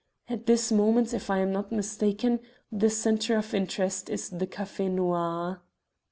[0.27, 2.39] At this moment, if I am not mistaken,
[2.71, 5.61] the centre of interest is the Café Noir."